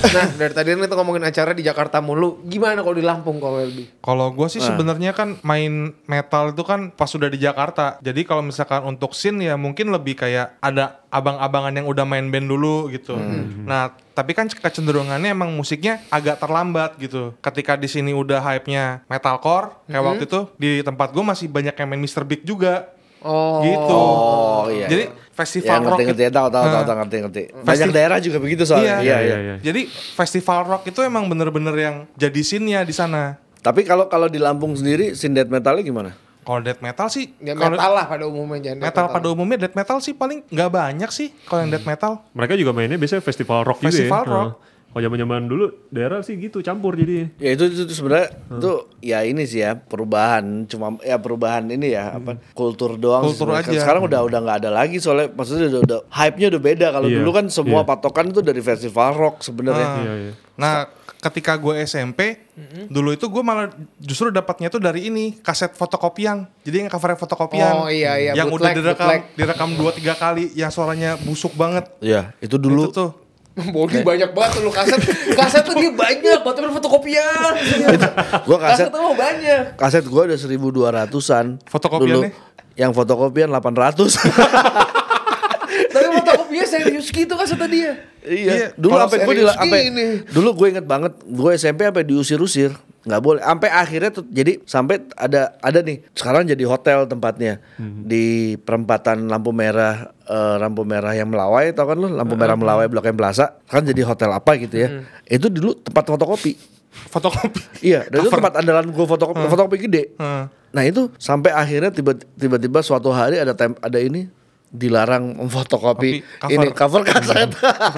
[0.00, 2.40] Nah dari tadi kan kita ngomongin acara di Jakarta mulu.
[2.48, 4.00] Gimana kalau di Lampung kau Welby?
[4.00, 8.00] Kalau gue sih sebenarnya kan main metal itu kan pas sudah di Jakarta.
[8.00, 12.48] Jadi kalau misalkan untuk scene ya mungkin lebih kayak ada abang-abangan yang udah main band
[12.48, 13.18] dulu gitu.
[13.18, 13.66] Hmm.
[13.66, 17.34] Nah, tapi kan kecenderungannya emang musiknya agak terlambat gitu.
[17.42, 20.08] Ketika di sini udah hype-nya metalcore, kayak Hmm.
[20.08, 22.22] waktu itu di tempat gue masih banyak yang main Mr.
[22.22, 22.94] Big juga.
[23.20, 23.60] Oh.
[23.60, 24.00] Gitu.
[24.00, 24.88] Oh, iya.
[24.88, 25.04] Jadi
[25.40, 27.42] Ya festival rock ngerti ngerti itu- tahu tahu tahu Nah, tahu, ngerti ngerti.
[27.56, 28.96] Banyak Festi- daerah juga begitu soalnya.
[28.96, 28.96] Iya.
[29.00, 29.38] Iya Iya, iya.
[29.40, 29.54] iya.
[29.58, 33.40] Jadi festival rock itu emang bener-bener yang jadi scene-nya di sana.
[33.58, 36.10] Tapi kalau kalau di Lampung sendiri scene death metalnya gimana?
[36.40, 39.98] Kalau death metal sih, Ya metal lah pada umumnya jangan metal pada umumnya death metal
[39.98, 42.24] sih paling nggak banyak sih kalau yang death metal.
[42.32, 44.34] Mereka juga mainnya biasanya festival rock Festival juga ya.
[44.34, 44.48] rock.
[44.48, 44.56] Nah,
[44.90, 47.30] Kalau zaman-zaman dulu daerah sih gitu campur jadi.
[47.38, 51.94] Ya itu itu, itu sebenarnya itu ya ini sih ya perubahan cuma ya perubahan ini
[51.94, 53.22] ya apa kultur doang.
[53.22, 53.70] sih Kultur sebenarnya.
[53.70, 53.80] aja.
[53.86, 56.86] Sekarang udah udah nggak ada lagi soalnya maksudnya udah, udah hype-nya udah beda.
[56.90, 57.88] Kalau Iya, dulu kan semua iya.
[57.88, 59.86] patokan itu dari festival rock sebenarnya.
[59.86, 60.02] Ah.
[60.02, 60.32] Iya, iya.
[60.58, 60.74] Nah,
[61.16, 62.50] ketika gue SMP,
[62.86, 66.50] dulu itu gue malah justru dapatnya tuh dari ini kaset fotokopian.
[66.60, 67.72] Jadi yang covernya fotokopian.
[67.78, 69.22] Oh, iya, iya, Yang udah bootleg, direkam, bootleg.
[69.38, 71.86] direkam dua tiga kali, yang suaranya busuk banget.
[72.02, 73.10] Iya, itu dulu Itu tuh.
[73.74, 75.00] Bodi banyak banget lu kaset.
[75.34, 77.52] Kaset tuh dia banyak, buat fotokopian.
[78.48, 79.62] gua kaset Kaset tuh mau banyak.
[79.76, 81.46] kaset gua ada 1200-an.
[81.66, 82.30] Fotokopiannya?
[82.30, 82.78] Dulu.
[82.78, 83.98] Yang fotokopian 800.
[85.94, 87.92] Tapi fotokopinya serius gitu kasetnya dia.
[88.20, 88.52] Iya.
[88.52, 90.06] Iya, Dulu sampai gue sampai gini.
[90.28, 92.70] dulu gue inget banget gue SMP sampai diusir-usir
[93.00, 93.40] nggak boleh.
[93.40, 97.58] Sampai akhirnya tuh jadi sampai ada ada nih sekarang jadi hotel tempatnya.
[97.78, 98.24] Di
[98.56, 102.08] perempatan lampu merah eh, lampu merah yang melawai tau kan lu?
[102.08, 103.56] Lampu merah melawai blok M Plaza.
[103.64, 104.88] Kan jadi hotel apa gitu ya.
[105.24, 106.52] Itu dulu tempat fotokopi.
[106.90, 107.60] Fotokopi.
[107.86, 109.46] iya dan itu tempat andalan gue fotokopi.
[109.46, 110.02] Fotokopi gede.
[110.16, 110.50] Hmm.
[110.70, 114.30] nah itu sampai akhirnya tiba- tiba-tiba suatu hari ada tem ada ini
[114.70, 116.54] dilarang memfotokopi Kopi, cover.
[116.54, 117.50] ini cover kaset.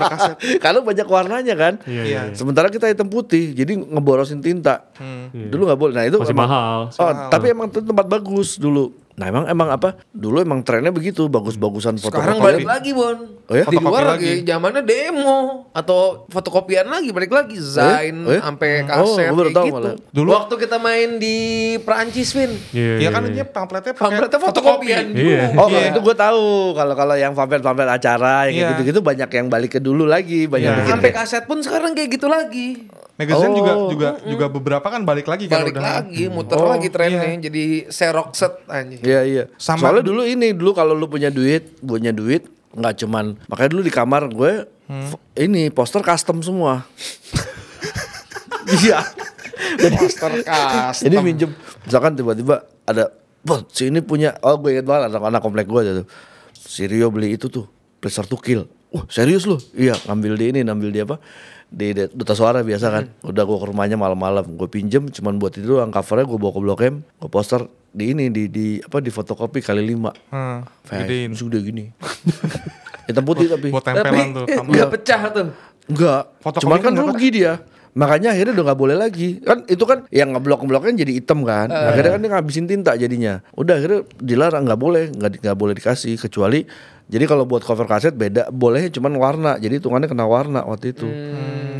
[0.64, 1.74] Karena banyak warnanya kan.
[1.84, 2.20] Iya, Iya.
[2.32, 4.88] Sementara kita hitam putih, jadi ngeborosin tinta.
[5.30, 5.92] Dulu nggak boleh.
[5.92, 6.78] Nah itu Masih emang- mahal.
[6.90, 8.96] Oh, tapi emang itu tempat bagus dulu.
[9.12, 10.00] Nah emang emang apa?
[10.08, 12.16] Dulu emang trennya begitu, bagus-bagusan foto.
[12.16, 13.18] Sekarang balik lagi Bon.
[13.42, 13.64] Oh ya?
[13.64, 15.38] Di luar Fotokopi lagi, zamannya demo
[15.70, 18.40] atau fotokopian lagi balik lagi Zain Oh ya?
[18.40, 19.76] sampai Oh, kaset baru kayak tahu gitu.
[19.76, 19.94] malah.
[20.08, 21.36] Dulu- waktu kita main di
[21.78, 22.52] Perancis Vin.
[22.72, 25.06] Iya, Iya kan ini pamfletnya Pamfletnya fotokopian.
[25.12, 25.42] Iya.
[25.54, 25.92] Oh, Iya.
[25.92, 26.46] itu gue tahu.
[26.72, 28.68] Kalau kalau yang pamflet-pamflet acara yang Iya.
[28.72, 30.78] gitu-gitu banyak yang balik ke dulu lagi, banyak Iya.
[30.80, 32.88] bikin Sampai kaset pun sekarang kayak gitu lagi.
[33.12, 33.88] Magazine juga Oh.
[33.88, 35.84] juga juga beberapa kan balik lagi kan Balik udah.
[36.00, 39.00] lagi, muter Oh, lagi trennya jadi serok set anjing.
[39.00, 39.44] Iya iya.
[39.54, 43.82] Sama- Soalnya dulu ini dulu kalau lu punya duit, punya duit nggak cuman makanya dulu
[43.82, 45.12] di kamar gue Hmm.
[45.34, 46.84] ini poster custom semua.
[48.64, 49.02] Iya.
[49.74, 51.04] Jadi Poster custom.
[51.04, 51.50] Jadi minjem
[51.82, 53.10] misalkan tiba-tiba ada
[53.42, 56.06] Bon, si ini punya oh gue inget banget anak, anak komplek gue aja tuh.
[56.54, 57.66] Si Rio beli itu tuh,
[57.98, 58.70] Pleasure to Kill.
[58.88, 59.58] Wah serius lu?
[59.74, 61.18] Iya ngambil di ini, ngambil di apa?
[61.72, 63.04] Di duta suara biasa kan.
[63.24, 66.60] Udah gue ke rumahnya malam-malam, gue pinjem cuman buat itu doang covernya gue bawa ke
[66.60, 70.12] Blok M, gue poster di ini di di apa di fotokopi kali lima.
[70.28, 71.32] Hmm, gedein.
[71.32, 71.88] sudah gini.
[73.08, 73.68] Hitam putih tapi.
[73.72, 74.46] Buat Tapi tempelan tuh.
[74.48, 74.68] kamu.
[74.72, 75.46] nggak pecah tuh.
[75.88, 76.22] Enggak.
[76.40, 77.52] Fotokopi Cuman kan kan rugi dia.
[77.92, 79.28] Makanya akhirnya udah nggak boleh lagi.
[79.44, 81.68] Kan itu kan yang ngeblok-ngebloknya jadi hitam kan.
[81.68, 83.44] Akhirnya kan dia ngabisin tinta jadinya.
[83.52, 86.64] Udah akhirnya dilarang nggak boleh, nggak nggak boleh dikasih kecuali
[87.12, 89.52] jadi kalau buat cover kaset beda, bolehnya cuman warna.
[89.60, 91.04] Jadi hitungannya kena warna waktu itu.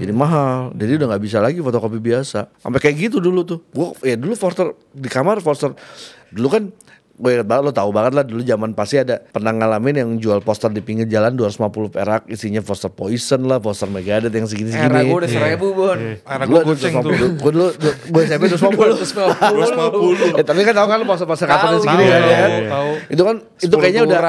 [0.02, 0.74] Jadi mahal.
[0.74, 2.50] Jadi udah nggak bisa lagi fotokopi biasa.
[2.58, 3.58] Sampai kayak gitu dulu tuh.
[3.70, 5.72] Gua ya dulu poster di kamar poster
[6.32, 6.62] dulu kan
[7.12, 10.40] gue inget banget lo tahu banget lah dulu zaman pasti ada pernah ngalamin yang jual
[10.40, 14.90] poster di pinggir jalan 250 perak isinya poster Poison lah poster Megadeth yang segini segini
[14.90, 15.98] Era gue udah seribu Bon.
[16.00, 17.12] Era gue gue goceng tuh.
[17.14, 22.20] gue dulu gue SMP 250 eh, tapi kan tahu kan poster-poster kartonnya Tahu, segini kan
[22.24, 22.90] ya tahu, tahu.
[23.12, 24.20] itu kan itu kayaknya udah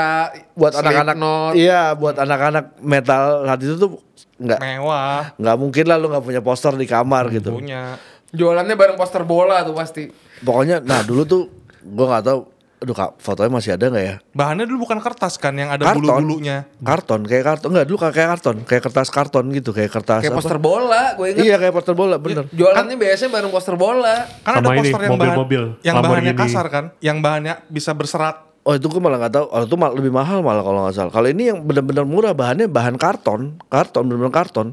[0.54, 1.16] buat anak-anak
[1.56, 3.90] iya buat anak-anak metal saat itu tuh
[4.36, 5.36] nggak Mewah.
[5.36, 7.98] nggak mungkin lah lu nggak punya poster di kamar gitu Punya.
[8.30, 10.10] Jualannya bareng poster bola tuh pasti.
[10.40, 11.44] pokoknya nah dulu tuh
[11.80, 12.40] gue nggak tahu
[12.80, 16.04] aduh kak fotonya masih ada nggak ya Bahannya dulu bukan kertas kan yang ada Karton.
[16.04, 16.68] bulu-bulunya.
[16.78, 20.40] karton kayak karton enggak dulu kayak karton kayak kertas karton gitu kayak kertas Kayak apa?
[20.42, 21.44] poster bola, gue inget.
[21.44, 24.16] iya kayak poster bola bener Jualannya biasanya bareng poster bola.
[24.38, 27.92] Kan ada Sama ini, poster yang bahan, mobil-mobil, yang bahannya kasar kan, yang bahannya bisa
[27.94, 28.36] berserat.
[28.64, 31.12] Oh itu gue malah nggak tahu oh itu mal- lebih mahal malah kalau nggak salah
[31.12, 34.68] kalau ini yang benar-benar murah bahannya bahan karton karton benar-benar karton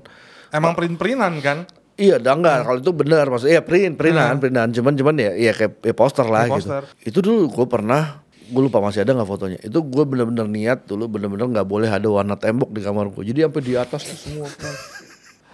[0.50, 1.58] Emang print-printan kan?
[1.94, 2.66] Iya, dah enggak.
[2.66, 4.74] Kalau itu benar, maksudnya iya print, printan, printan.
[4.74, 6.66] Cuman, cuman ya, ya kayak ya poster lah gitu.
[6.66, 6.82] poster.
[7.06, 8.18] Itu dulu gue pernah,
[8.50, 9.58] gue lupa masih ada nggak fotonya.
[9.62, 13.22] Itu gue bener-bener niat dulu, bener-bener nggak boleh ada warna tembok di kamar gue.
[13.30, 14.48] Jadi sampai di atas tuh semua.
[14.50, 14.74] kan.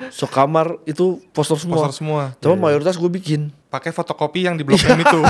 [0.07, 1.77] Sekamar itu poster semua.
[1.79, 2.23] Poster semua.
[2.37, 3.49] Cuma mayoritas gue bikin.
[3.67, 5.21] Pakai fotokopi yang di blok M itu.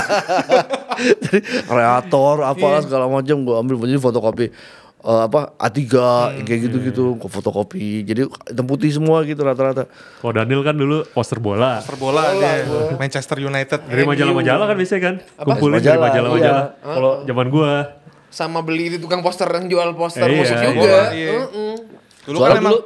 [1.23, 4.49] Jadi kreator, apalah segala macam gue ambil jadi fotokopi.
[4.99, 5.79] eh, apa A3
[6.35, 8.03] yang kayak gitu-gitu, ke fotokopi.
[8.03, 9.87] Jadi hitam putih semua gitu rata-rata.
[10.17, 11.79] Kalau Daniel kan dulu poster bola.
[11.79, 12.67] Per bola dia
[12.97, 13.87] Manchester United.
[13.87, 15.15] Dari majalah-majalah kan biasanya kan.
[15.39, 16.65] Kumpulin dari Majalah, majalah-majalah.
[16.67, 16.91] iya.
[16.91, 17.73] Kalau zaman gua
[18.27, 20.67] Sama beli di tukang poster yang jual poster Iya, musik iya.
[20.67, 20.97] juga.
[21.09, 21.31] Iya.
[21.39, 21.75] Heeh.
[22.27, 22.83] Dulu Soalnya kan emang dulu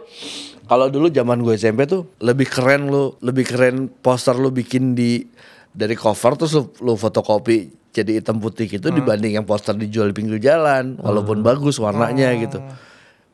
[0.70, 5.26] kalau dulu zaman gue SMP tuh lebih keren lu, lebih keren poster lu bikin di
[5.68, 7.58] dari cover terus lu, lu fotokopi
[7.90, 12.62] jadi hitam putih gitu dibanding yang poster dijual di pinggir jalan walaupun bagus warnanya gitu.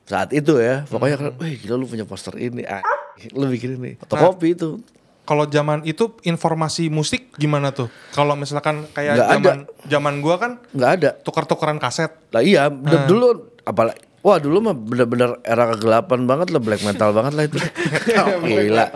[0.06, 2.78] Saat itu ya, pokoknya kan, wih gila lu punya poster ini, ah,
[3.34, 3.98] lu bikin ini.
[3.98, 4.80] Fotokopi itu.
[5.26, 7.90] kalau zaman itu informasi musik gimana tuh?
[8.14, 9.34] Kalau misalkan kayak Nggak ada.
[9.34, 11.10] zaman zaman gua kan nggak ada.
[11.18, 12.14] tukar-tukaran kaset.
[12.30, 17.14] Lah iya, d- dulu apalagi Wah dulu mah bener-bener era kegelapan banget lah black metal
[17.14, 17.58] banget lah itu.
[18.42, 18.86] Gila.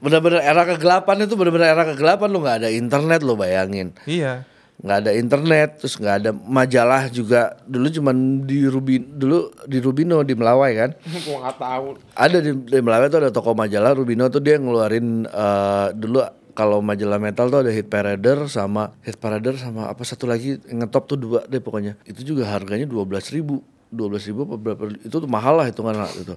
[0.00, 3.92] Bener-bener era kegelapan itu bener-bener era kegelapan lu nggak ada internet lo bayangin.
[4.08, 4.48] Iya.
[4.74, 10.26] nggak ada internet terus nggak ada majalah juga dulu cuman di Rubin dulu di Rubino
[10.26, 10.90] di Melawai kan
[11.24, 11.86] Gua nggak tahu.
[12.10, 16.26] ada di, di Melawai tuh ada toko majalah Rubino tuh dia ngeluarin eh, dulu
[16.58, 21.06] kalau majalah metal tuh ada Hit Parader sama Hit Parader sama apa satu lagi ngetop
[21.06, 23.62] tuh dua deh pokoknya itu juga harganya dua belas ribu
[23.94, 26.34] dua belas ribu apa berapa itu tuh mahal lah hitungan lah itu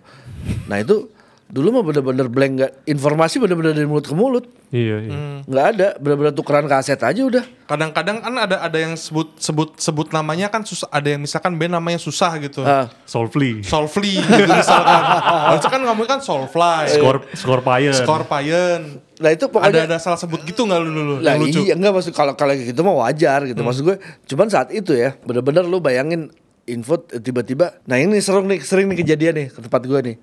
[0.69, 1.09] nah itu
[1.47, 5.11] dulu mah bener-bener blank nggak informasi bener-bener dari mulut ke mulut iya iya.
[5.47, 10.07] nggak ada bener-bener tukeran kaset aja udah Kadang-kadang kan ada ada yang sebut sebut sebut
[10.15, 10.87] namanya kan susah.
[10.87, 12.63] Ada yang misalkan band namanya susah gitu.
[12.63, 12.87] Ah.
[13.03, 13.59] Soulfly.
[13.59, 15.03] Soulfly gitu misalkan.
[15.51, 16.95] Harusnya kan ngomongin kan Soulfly.
[16.95, 17.91] Skor Scorpion.
[17.91, 19.03] Scorpion.
[19.17, 21.15] nah itu Ada pokoknya ada salah sebut gitu nggak lu dulu?
[21.19, 21.59] Lah yang lucu.
[21.67, 23.59] iya enggak maksud kalau kalau kayak gitu mah wajar gitu.
[23.59, 23.97] Maksud gue
[24.31, 26.31] cuman saat itu ya bener-bener lu bayangin
[26.67, 30.17] info tiba-tiba nah ini sering nih sering nih kejadian nih ke tempat gue nih.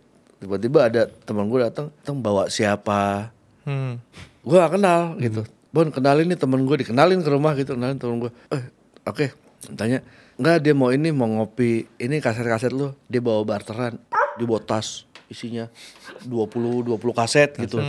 [0.44, 3.32] Tiba-tiba ada teman gue datang, datang bawa siapa?
[3.64, 3.96] Hmm.
[4.44, 5.42] Gue gak kenal gitu.
[5.72, 8.30] Bon kenalin nih temen gue dikenalin ke rumah gitu kenalin temen gue.
[8.52, 8.62] Eh
[9.08, 9.26] oke
[9.74, 10.04] tanya
[10.36, 13.96] enggak dia mau ini mau ngopi ini kaset-kaset lu dia bawa barteran
[14.36, 15.72] dia bawa tas isinya
[16.28, 17.80] 20 20 kaset gitu.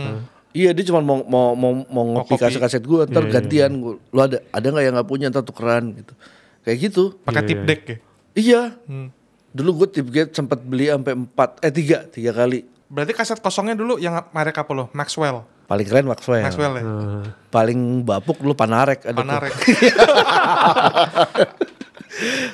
[0.56, 4.40] Iya dia cuma mau mau mau, mau ngopi kaset-kaset gue ntar gantian gua, lu ada
[4.48, 6.16] ada nggak yang nggak punya ntar tukeran gitu
[6.64, 7.66] kayak gitu Pakai Iya, tip iya.
[7.68, 7.96] deck ya.
[8.36, 9.08] Iya Hmm.
[9.50, 13.74] dulu gue tip gate sempat beli sampai empat eh tiga tiga kali Berarti kaset kosongnya
[13.74, 14.86] dulu yang merek apa lo?
[14.92, 15.42] Maxwell.
[15.66, 16.82] paling keren Maxwell, Maxwell ya.
[16.82, 19.18] Eh, paling bapuk dulu Panarek ada.
[19.18, 19.50] Panarek.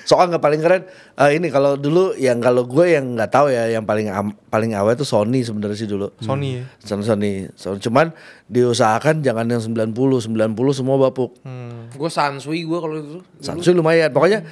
[0.03, 0.83] Soalnya nggak paling keren
[1.15, 4.73] eh, ini kalau dulu yang kalau gue yang nggak tahu ya yang paling am- paling
[4.73, 6.11] awet tuh Sony sebenarnya sih dulu.
[6.19, 6.65] Sony ya.
[6.81, 7.33] Sony Sony.
[7.53, 8.11] So, cuman
[8.49, 10.33] diusahakan jangan yang 90 90
[10.73, 11.37] semua bapuk.
[11.43, 11.93] Hmm.
[11.93, 13.19] Gue Sansui gue kalau itu.
[13.39, 14.09] Samsung lumayan.
[14.09, 14.43] Pokoknya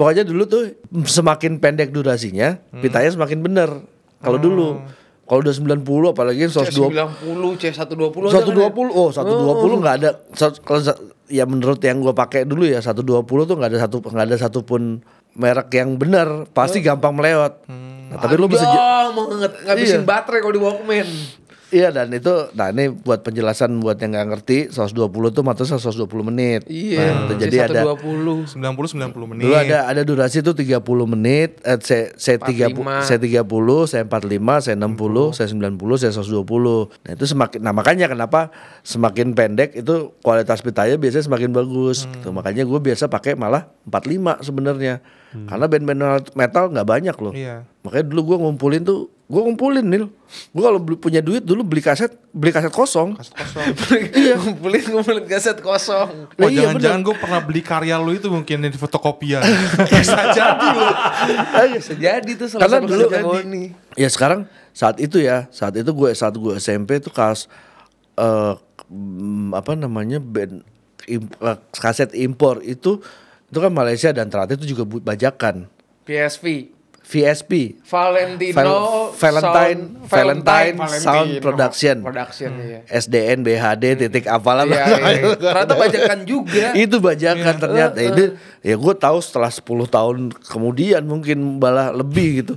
[0.00, 0.62] pokoknya dulu tuh
[1.04, 3.68] semakin pendek durasinya, pitanya semakin bener.
[4.18, 4.80] Kalau dulu
[5.24, 8.66] kalau udah 90 apalagi yang 120 C90, C120 ada kan ya?
[8.66, 10.98] 120 oh 120 nggak ada Sa- kalau sa-
[11.30, 14.98] ya menurut yang gue pakai dulu ya 120 tuh nggak ada satu nggak ada satupun
[15.32, 17.62] merek yang benar pasti gampang melewat
[18.10, 20.08] nah, tapi lu bisa banget ngabisin Iya.
[20.08, 21.06] baterai kalau di Walkman.
[21.70, 26.28] Iya dan itu nah ini buat penjelasan buat yang nggak ngerti 120 tuh maksudnya 120
[26.28, 26.98] menit Iya.
[27.00, 28.46] Nah, itu jadi ada 120.
[28.46, 29.42] 90 90 menit.
[29.46, 33.46] dulu ada ada durasi tuh 30 menit eh, C C 30 C 30
[33.86, 38.50] C 45 C 60 C 90 C 120 nah itu semakin nah makanya kenapa
[38.82, 42.30] semakin pendek itu kualitas pitanya biasanya semakin bagus gitu.
[42.30, 46.00] makanya gue biasa pakai malah 45 sebenarnya karena band-band
[46.32, 47.62] metal nggak banyak loh Iya.
[47.80, 50.10] makanya dulu gue ngumpulin tuh gue ngumpulin nil
[50.50, 53.66] gue kalau punya duit dulu beli kaset beli kaset kosong Kaset kosong.
[54.20, 56.08] Iya, ngumpulin ngumpulin kaset kosong.
[56.28, 59.38] Wah Lah iya, jangan-jangan gue pernah beli karya lu itu mungkin di fotokopian.
[59.86, 60.94] Bisa jadi loh.
[61.72, 63.64] Bisa jadi tuh Karena dulu kaset Goni.
[63.94, 67.46] Ya sekarang saat itu ya, saat itu gue saat gue SMP tuh kas
[68.16, 68.54] eh,
[68.86, 70.66] mm, apa namanya band
[71.06, 72.98] im- eh, kaset impor itu
[73.50, 75.66] itu kan Malaysia dan ternyata itu juga bajakan
[76.02, 76.70] PSV.
[77.02, 81.02] VSP Valentino Val- Valentine Sound- Valentine Valentino.
[81.02, 82.80] Sound Production Production iya.
[82.86, 85.34] SDN BHD titik apalah Iya, iya.
[85.34, 86.70] Ternyata bajakan juga.
[86.78, 92.54] itu bajakan ternyata itu ya gue tahu setelah 10 tahun kemudian mungkin malah lebih gitu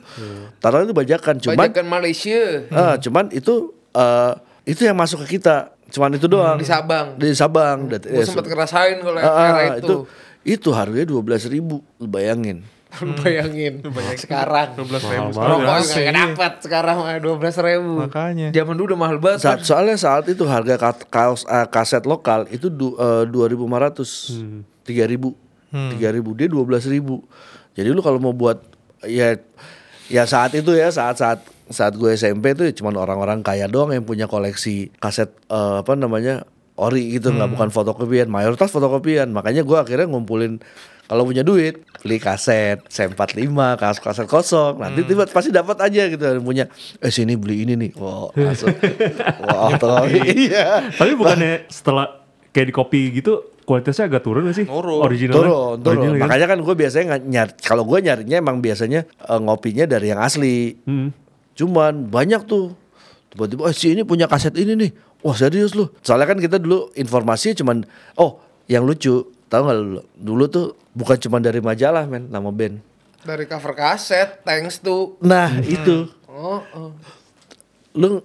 [0.59, 3.53] ternyata itu bajakan cuman Bajakan Malaysia Ah, cuman itu
[3.91, 4.33] eh
[4.63, 5.73] itu yang masuk ke kita.
[5.89, 6.55] Cuman itu doang.
[6.55, 7.17] di Sabang.
[7.17, 7.85] Di Sabang.
[7.85, 9.95] Dat- Gue eh, sempat se- ngerasain kalau Ah, ah, era itu itu.
[10.43, 11.79] Itu harganya dua belas ribu.
[11.97, 12.63] Lu bayangin.
[13.01, 13.81] Lu bayangin
[14.13, 15.33] sekarang 12 ribu.
[15.33, 18.05] Mahal rokok nggak dapat sekarang dua belas ribu.
[18.05, 18.53] Makanya.
[18.53, 19.41] Zaman dulu udah mahal banget.
[19.41, 22.69] Saat, soalnya saat itu harga ka- kaos eh, kaset lokal itu
[23.25, 24.37] dua ribu lima ratus,
[24.85, 25.33] tiga ribu,
[25.73, 27.25] tiga ribu dia dua belas ribu.
[27.73, 28.61] Jadi lu kalau mau buat
[29.09, 29.41] ya
[30.05, 34.05] ya saat itu ya saat saat saat gue SMP tuh cuma orang-orang kaya doang yang
[34.05, 39.85] punya koleksi kaset eh, apa namanya ori gitu nggak bukan fotokopian mayoritas fotokopian makanya gua
[39.85, 40.57] akhirnya ngumpulin
[41.03, 46.23] kalau punya duit beli kaset C45 kaset kaset kosong nanti tiba pasti dapat aja gitu
[46.41, 46.65] punya
[46.97, 48.73] eh sini beli ini nih wow langsung
[49.43, 54.67] wah fotokopi iya Tapi bukannya setelah kayak di kopi gitu kualitasnya agak turun gak sih?
[54.67, 54.99] Turun.
[54.99, 55.39] Originalnya.
[55.39, 56.23] turun turun Original kan?
[56.27, 60.75] makanya kan gue biasanya nyari kalau gue nyarinya emang biasanya eh, ngopinya dari yang asli
[60.83, 61.15] Hmm.
[61.53, 62.73] Cuman banyak tuh
[63.29, 64.91] tiba-tiba oh, si ini punya kaset ini nih.
[65.23, 65.87] Wah serius lu.
[65.99, 68.37] Soalnya kan kita dulu informasi cuman oh
[68.67, 72.83] yang lucu tahu nggak lu dulu tuh bukan cuma dari majalah men nama band.
[73.23, 76.91] Dari cover kaset, thanks to Nah itu Oh, oh.
[77.95, 78.19] lu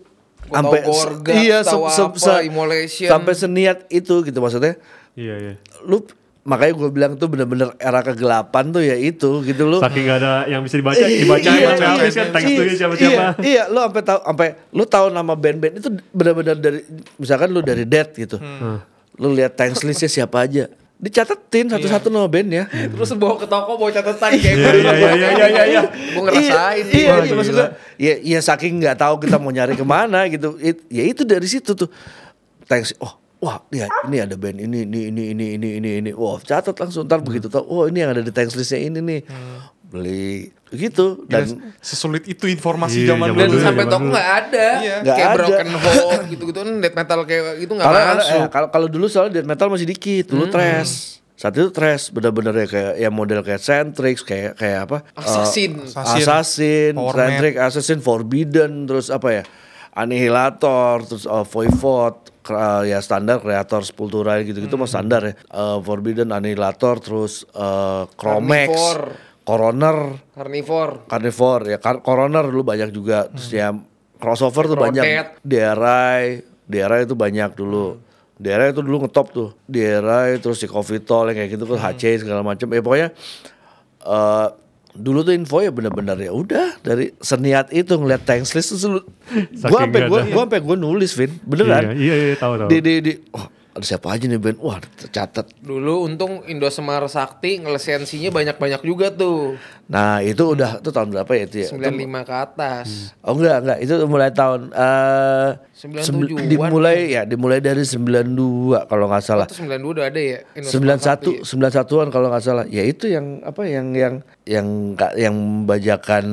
[0.48, 1.76] Gorga, iya se-
[2.16, 3.06] se- Immolation.
[3.06, 4.80] sampai seniat itu gitu maksudnya.
[5.12, 5.54] Iya, iya.
[5.84, 6.00] Lu
[6.48, 9.84] makanya gue bilang tuh bener-bener era kegelapan tuh ya itu gitu lu.
[9.84, 13.12] Saking gak ada yang bisa dibaca, dibaca Iya, baca habis kan teks iya, siapa-siapa.
[13.12, 16.80] Iya, iya, lu sampai tahu sampai lu tahu nama band-band itu benar-benar dari
[17.20, 18.40] misalkan lu dari Dead gitu.
[18.40, 18.80] Hmm.
[19.20, 20.72] Lu lihat thanks listnya siapa aja.
[20.98, 22.64] Dicatetin satu-satu nama bandnya.
[22.96, 25.82] Terus bawa ke toko bawa catatan kayak Iya, iya, iya, iya, iya, iya.
[26.16, 27.68] Gue ngerasain Iya, iya, iya, maksudnya
[28.00, 30.56] ya, ya saking nggak tahu kita mau nyari ke mana gitu.
[30.56, 31.92] It- ya itu dari situ tuh.
[32.64, 32.96] Thanks.
[33.04, 36.10] Oh, wah, ya ini ada band ini ini ini ini ini ini ini.
[36.12, 37.64] Wah, catat langsung ntar begitu tahu.
[37.64, 39.20] Oh, ini yang ada di thanks listnya ini nih.
[39.88, 43.56] Beli gitu dan Gila, sesulit itu informasi Iya, zaman zaman Dan dulu.
[43.56, 43.64] dulu.
[43.64, 44.06] sampai dulu.
[44.12, 44.66] nggak ada.
[44.78, 44.96] Iya.
[45.00, 45.38] Nggak kayak ada.
[45.40, 48.36] Broken Hope gitu-gitu kan death metal kayak gitu nggak Kalau masuk.
[48.36, 51.16] eh, kalau kalau dulu soalnya death metal masih dikit, dulu trash.
[51.38, 54.98] Saat itu trash bener-bener ya kayak ya model kayak Centrix kayak kayak apa?
[55.16, 55.80] Assassin.
[55.80, 56.20] Eh, Assassin.
[56.20, 59.42] Assassin, Centrix, Assassin, Forbidden, terus apa ya?
[59.98, 62.14] Annihilator, terus uh, Voivod,
[62.48, 65.34] kra- ya standar Creator Sepultura gitu-gitu mah standar ya.
[65.36, 69.04] Eh, Forbidden, Annihilator, terus eh, Chromex, Carnivore.
[69.44, 69.96] Coroner,
[70.32, 70.94] Carnivore.
[71.04, 71.78] Carnivore ya.
[71.78, 73.28] Car- Coroner dulu banyak juga.
[73.28, 73.68] Terus ya
[74.16, 75.04] crossover tuh banyak.
[75.40, 76.24] DRI
[76.64, 77.96] DRI itu banyak dulu.
[78.36, 79.50] DRI itu dulu ngetop tuh.
[79.64, 83.08] DRI terus si Covitol yang kayak gitu kan HC segala macam ya pokoknya
[83.98, 84.48] eh
[84.98, 89.06] dulu tuh info ya bener-bener ya udah dari seniat itu ngeliat thanks list tuh
[89.70, 90.10] gua sampai ada.
[90.10, 92.68] gua sampai gua nulis Vin beneran Iya, iya, iya, tahu, tahu.
[92.68, 93.46] di di di oh,
[93.78, 99.08] ada siapa aja nih band wah tercatat Dulu untung Indo Semar Sakti ngelisensinya banyak-banyak juga
[99.08, 99.54] tuh.
[99.86, 102.86] nah itu udah itu tahun berapa ya itu ya 95 ke atas.
[103.20, 106.02] Oh enggak enggak itu mulai tahun eh 97-an.
[106.02, 109.46] sembil- dimulai ya dimulai dari 92 kalau nggak salah.
[109.46, 111.40] Itu 92 udah ada ya Indo Semar Sakti.
[111.40, 112.64] 91 91-an kalau nggak salah.
[112.66, 116.26] Ya itu yang apa yang yang yang nggak- yang bajakan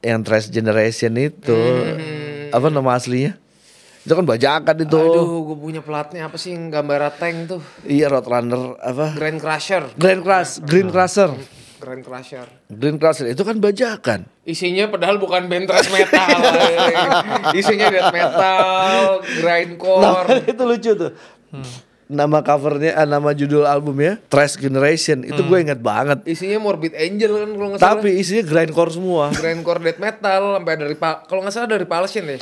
[0.00, 1.58] yang trash generation itu
[2.48, 3.36] apa nama aslinya?
[4.02, 4.98] Itu kan bajakan itu.
[4.98, 7.62] Aduh, gue punya platnya apa sih yang gambar tank tuh?
[7.86, 9.14] Iya Roadrunner apa?
[9.14, 9.82] Grand Crusher.
[9.94, 11.30] Grand Crush, Green Crusher.
[11.78, 12.46] Grand Crusher.
[12.66, 14.26] Green Crusher itu kan bajakan.
[14.42, 16.38] Isinya padahal bukan band thrash metal.
[17.54, 20.02] Isinya death metal, grindcore.
[20.02, 21.10] Nah, itu lucu tuh.
[22.12, 26.26] Nama covernya, ah, nama judul albumnya Trash Generation itu gue inget banget.
[26.28, 27.94] Isinya Morbid Angel kan kalau nggak salah.
[28.02, 29.24] Tapi isinya grindcore semua.
[29.32, 32.38] grindcore death metal sampai dari kalau nggak salah dari Palsian ya.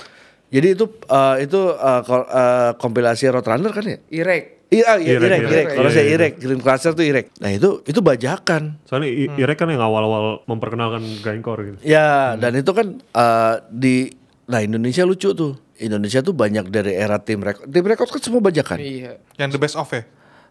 [0.51, 3.99] Jadi itu eh, itu eh, ko- eh, kompilasi Roadrunner kan ya?
[4.11, 4.45] Irek.
[4.67, 5.67] Iya, iya, Irek, Irek.
[5.73, 6.15] Kalau Iya, saya iya.
[6.15, 7.27] Irek, Green Crusher tuh Irek.
[7.37, 8.79] Nah itu itu bajakan.
[8.85, 11.79] Soalnya I- Irek kan yang awal-awal memperkenalkan grindcore gitu.
[11.83, 14.15] Ya, dan itu kan eh, di
[14.45, 15.59] nah Indonesia lucu tuh.
[15.77, 17.65] Indonesia tuh banyak dari era tim record.
[17.65, 18.79] Tim record kan semua bajakan.
[18.79, 19.17] Iya.
[19.35, 20.05] Yang the best of ya.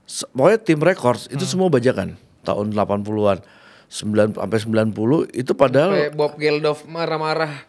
[0.03, 3.39] Se- Pokoknya tim records itu semua bajakan tahun 80-an.
[3.87, 4.93] 9 sampai 90
[5.33, 7.65] itu padahal Kayak Bob Geldof marah-marah.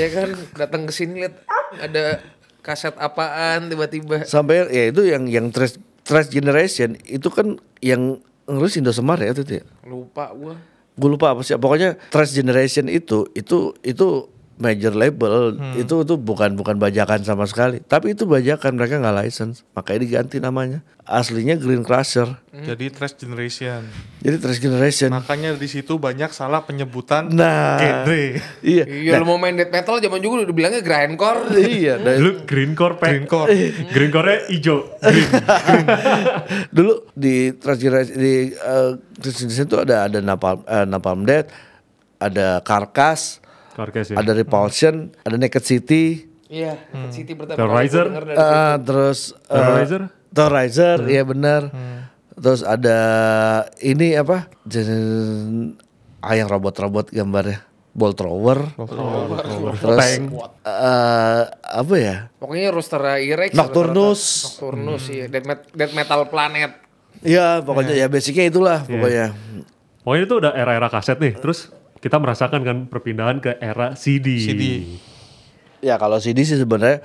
[0.00, 1.34] Ya kan datang ke sini lihat
[1.78, 2.22] ada
[2.60, 4.22] kaset apaan tiba-tiba.
[4.28, 9.42] sampai ya itu yang yang trash trash generation itu kan yang ngerulis Indosemar ya itu
[9.46, 9.64] ya.
[9.86, 10.54] Lupa gua.
[11.00, 14.28] gue lupa apa sih pokoknya Trash Generation itu itu itu
[14.60, 19.64] major label itu itu bukan bukan bajakan sama sekali tapi itu bajakan mereka nggak license
[19.72, 23.82] makanya diganti namanya aslinya Green Crusher Jadi trash generation.
[24.20, 28.38] jadi Trash Generation Makanya di situ banyak salah penyebutan nah genre.
[28.62, 31.50] iya Iya lu mau main death metal zaman juga udah bilangnya grindcore.
[31.80, 33.10] iya nah, Lu greencore pack.
[33.10, 33.48] Greencore.
[33.96, 34.86] Greencore-nya hijau.
[35.02, 35.28] Green.
[36.76, 41.48] dulu di Trash Generation di eh, Trash Generation itu ada ada Napalm eh, Napalm Death
[42.20, 43.40] ada Carcass
[43.72, 44.16] Carcass ya.
[44.18, 46.74] ada Repulsion ada Naked City Iya,
[47.14, 48.10] City pertama Terrorizer.
[48.10, 50.02] Eh, terus eh, Terrorizer?
[50.34, 51.70] Terrorizer, iya benar.
[52.34, 52.98] Terus ada
[53.78, 54.50] ini apa?
[54.66, 55.78] Jen-
[56.18, 57.62] ah yang robot-robot gambarnya.
[57.90, 58.66] Ball thrower.
[59.78, 60.26] Terus
[60.66, 62.34] eh, apa ya?
[62.38, 64.22] Pokoknya roster Irek Nocturnus.
[64.58, 66.82] Nocturnus iya, death, met- death metal planet.
[67.22, 69.34] Iya, pokoknya ya basicnya itulah pokoknya.
[70.02, 71.38] Pokoknya itu udah era-era kaset nih.
[71.38, 74.40] Terus kita merasakan kan perpindahan ke era CD.
[74.40, 74.62] CD.
[75.84, 77.00] Ya kalau CD sih sebenarnya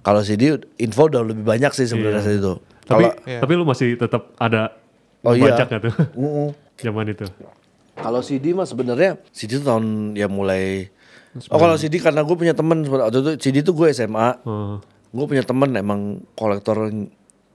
[0.00, 2.56] Kalau CD info udah lebih banyak sih sebenarnya saat itu.
[2.88, 4.72] Tapi Kalau tapi lu masih tetap ada
[5.20, 5.52] Oh iya.
[5.60, 5.92] tuh?
[6.16, 6.48] Mm-mm.
[6.80, 7.28] Zaman itu.
[8.00, 10.88] Kalau CD mah sebenarnya CD tuh tahun ya mulai
[11.52, 14.40] Oh kalau CD karena gue punya temen waktu itu CD tuh gue SMA.
[14.42, 14.80] Oh.
[15.12, 16.88] Gue punya temen emang kolektor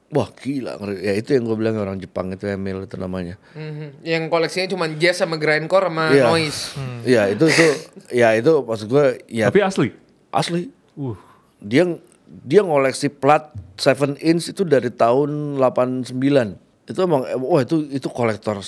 [0.06, 1.02] Wah gila ngeri.
[1.02, 3.42] Ya itu yang gue bilang orang Jepang itu Emil itu namanya.
[3.52, 4.06] Mhm.
[4.06, 6.24] Yang koleksinya cuma jazz sama grindcore sama Iya.
[6.30, 6.62] noise.
[7.04, 7.66] Iya itu itu
[8.14, 9.90] ya itu maksud gue ya Tapi asli.
[10.30, 10.70] asli.
[10.94, 11.18] Uh.
[11.58, 11.90] Dia
[12.26, 16.14] dia ngoleksi plat 7 inch itu dari tahun 89.
[16.86, 18.62] Itu emang wah itu itu kolektor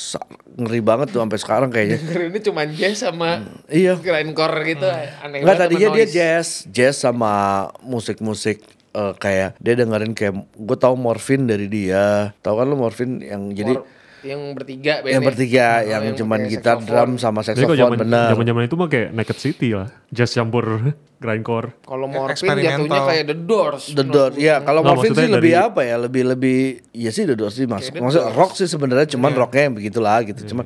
[0.57, 2.01] ngeri banget tuh sampai sekarang kayaknya.
[2.33, 3.93] Ini cuma jazz sama Iya.
[3.93, 4.89] grindcore gitu.
[4.89, 8.65] Aneh Enggak banget tadinya dia jazz, jazz sama musik-musik
[8.97, 12.33] eh, kayak dia dengerin kayak gue tahu Morphine dari dia.
[12.39, 13.77] Tahu kan lu Morphine yang jadi
[14.25, 15.27] yang bertiga yang bandnya.
[15.29, 18.33] bertiga Oh, yang, cuman pakai gitar, drum sama saxophone benar.
[18.33, 19.93] zaman zaman itu mah kayak Naked City lah.
[20.09, 20.65] Jazz campur
[21.21, 21.77] grindcore.
[21.81, 22.65] Kalau Ya, eksperimental.
[22.81, 23.83] jatuhnya kayak The Doors.
[23.93, 26.57] The Doors, ya kalau Nggak, Morphine sih lebih apa ya, lebih lebih,
[26.91, 27.93] ya sih The Doors sih masuk.
[27.93, 30.41] Maksud rock sih sebenarnya, cuman rocknya yang begitulah gitu.
[30.49, 30.65] Cuman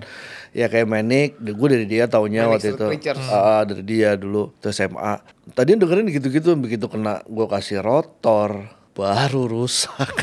[0.52, 2.86] ya kayak Manic, gue dari dia taunya Manic waktu itu.
[3.32, 5.20] Ah, dari dia dulu tuh SMA.
[5.56, 10.12] Tadi dengerin gitu-gitu, begitu kena gue kasih rotor, baru rusak.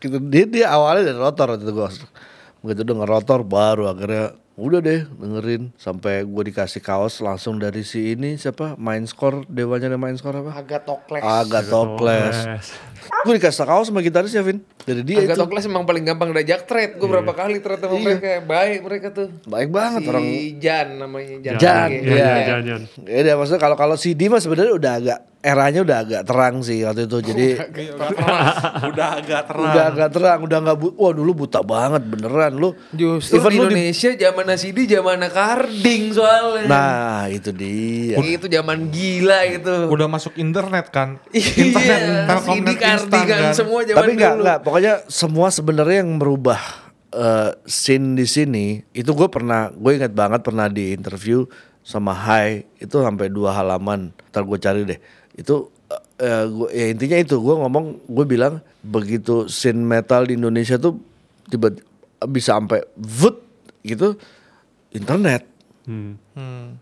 [0.00, 1.88] gitu dia dia awalnya dari rotor waktu itu gue
[2.60, 8.12] begitu denger rotor baru akhirnya udah deh dengerin sampai gue dikasih kaos langsung dari si
[8.12, 11.24] ini siapa main score dewanya ada main score apa Agak tokles.
[11.24, 12.36] Agatokles
[13.20, 16.30] gue dikasih kaos sama gitaris ya Vin dari dia Agak itu tokles emang paling gampang
[16.30, 16.94] diajak trade.
[16.94, 18.40] Gue berapa kali trade sama mereka.
[18.42, 19.28] Baik mereka tuh.
[19.44, 20.24] baik banget si orang
[20.56, 21.56] Jan namanya Jan.
[21.56, 22.14] Jan, Iya, Iya, iya.
[22.14, 22.82] iya, Jan, Jan.
[23.02, 26.84] ya dia maksudnya kalau kalau CD mah sebenarnya udah agak eranya udah agak terang sih
[26.84, 27.46] waktu itu jadi
[28.82, 29.64] Udah agak terang.
[29.72, 33.56] udah agak terang udah nggak bu wah dulu buta banget beneran lu Justru Even di
[33.56, 34.10] lu di- Indonesia
[34.84, 36.66] zaman karding soalnya.
[36.66, 39.74] nah itu dia itu zaman gila itu.
[39.88, 41.16] Udah masuk internet kan.
[41.30, 43.52] Iya, internet, CD Telkomnet instan karding kan kan.
[43.54, 44.42] semua zaman tapi enggak dulu.
[44.42, 46.60] enggak pokoknya semua sebenarnya yang merubah
[47.10, 51.48] eh, scene di sini itu gue pernah gue ingat banget pernah di interview
[51.80, 55.00] sama Hai itu sampai dua halaman ntar gue cari deh
[55.40, 55.72] itu
[56.20, 57.40] eh, gua, ya intinya itu.
[57.40, 61.00] Gue ngomong gue bilang begitu scene metal di Indonesia tuh
[61.48, 61.72] tiba
[62.28, 63.40] bisa sampai voot
[63.80, 64.20] gitu
[64.92, 65.48] internet.
[65.90, 66.14] Hmm.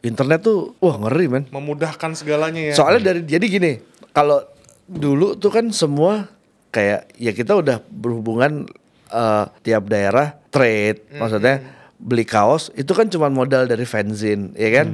[0.04, 1.44] internet tuh wah ngeri men.
[1.48, 2.74] Memudahkan segalanya ya.
[2.76, 3.72] Soalnya dari jadi gini,
[4.12, 4.42] kalau
[4.84, 6.28] dulu tuh kan semua
[6.68, 8.68] kayak ya kita udah berhubungan
[9.08, 14.86] eh, tiap daerah trade, maksudnya beli kaos itu kan cuma modal dari fanzine, ya kan?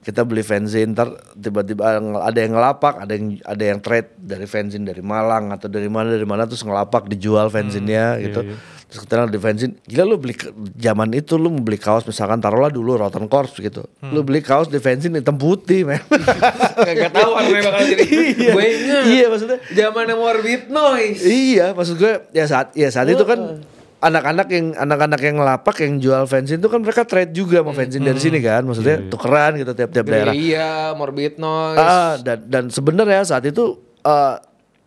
[0.00, 4.82] Kita beli fanzine, ntar tiba-tiba ada yang ngelapak, ada yang ada yang trade dari fanzine
[4.82, 8.40] dari Malang atau dari mana dari mana terus ngelapak dijual fanzine-nya gitu.
[8.86, 12.40] Terus kita di fanzine, gila lu beli ke- zaman itu lu mau beli kaos misalkan
[12.40, 13.84] taruhlah dulu Rotten Corps gitu.
[14.00, 16.00] Lu beli kaos di fanzine hitam putih, men.
[17.04, 18.04] Gak tahu warnanya bakal jadi.
[18.56, 19.02] Gue inget.
[19.10, 19.58] Iya maksudnya.
[19.74, 21.20] Zamannya Morbid Noise.
[21.20, 23.60] Iya maksud gue ya saat ya saat itu kan
[23.96, 28.04] anak-anak yang anak-anak yang ngelapak yang jual fanzine itu kan mereka trade juga sama fanzine
[28.04, 30.34] dari sini kan maksudnya tukeran gitu tiap-tiap daerah.
[30.36, 31.80] Iya, Morbid Noise.
[31.80, 34.36] Ah, dan dan sebenarnya saat itu eh,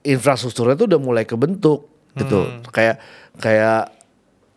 [0.05, 2.45] infrastrukturnya tuh udah mulai kebentuk gitu.
[2.69, 3.01] Kayak
[3.41, 3.91] kayak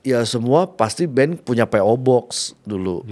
[0.03, 3.07] ya semua pasti band punya PO box dulu.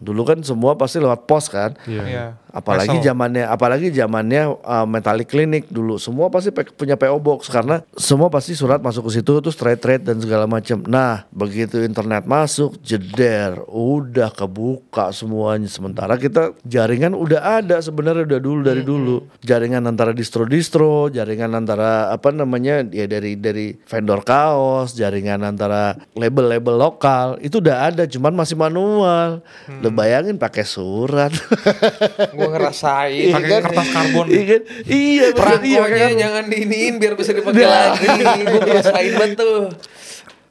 [0.00, 1.76] Dulu kan semua pasti lewat pos kan.
[1.84, 2.02] Iya.
[2.04, 2.24] Iya.
[2.50, 7.80] Apalagi zamannya apalagi zamannya uh, Metallic Clinic dulu semua pasti pe- punya PO box karena
[7.94, 10.82] semua pasti surat masuk ke situ terus trade-trade dan segala macam.
[10.84, 18.40] Nah, begitu internet masuk jeder udah kebuka semuanya sementara kita jaringan udah ada sebenarnya udah
[18.40, 19.16] dulu dari dulu.
[19.40, 26.74] Jaringan antara distro-distro, jaringan antara apa namanya ya dari dari vendor kaos, jaringan antara label-label
[26.74, 29.38] lokal itu udah ada cuman masih manual.
[29.78, 31.30] Lu bayangin pakai surat.
[32.40, 33.30] Gue ngerasain.
[33.30, 34.26] Pakai kertas karbon.
[34.26, 34.62] Iya kan?
[34.82, 36.12] Iya bener, iya, Perangkonya kan?
[36.18, 37.92] jangan diiniin biar bisa dipakai Nah.
[37.92, 38.06] lagi.
[38.42, 39.60] Gue ngerasain banget tuh.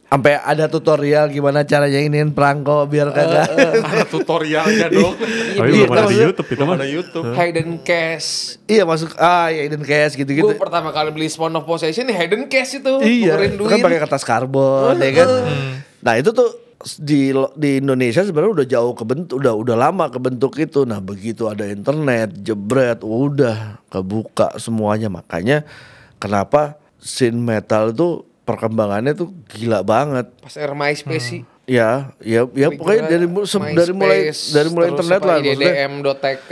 [0.10, 3.46] Sampai ada tutorial gimana caranya iniin perangko biar kagak.
[3.78, 5.14] Ada tutorialnya dong.
[5.54, 6.76] Iya, itu belum ada di YouTube itu mah.
[6.76, 7.26] Ada YouTube.
[7.30, 8.30] Hidden Cash.
[8.66, 10.46] iya masuk ah ya hidden cash gitu-gitu.
[10.46, 12.94] Gue pertama kali beli Spawn of Possession Hidden Cash itu.
[13.00, 13.82] Iya, itu kan duit.
[13.82, 15.30] pakai kertas karbon ya kan.
[16.02, 16.58] Nah, itu tuh
[16.96, 20.84] di di Indonesia sebenarnya udah jauh kebentuk udah udah lama kebentuk itu.
[20.84, 25.08] Nah, begitu ada internet, jebret, udah kebuka semuanya.
[25.08, 25.68] Makanya
[26.16, 30.32] kenapa scene metal itu perkembangannya tuh gila banget.
[30.40, 31.42] Pas era MySpace sih.
[31.64, 35.38] Ya, ya, ya pokoknya dari se- dari mulai MySpace, dari mulai internet lah.
[35.38, 36.52] IDDM.tk,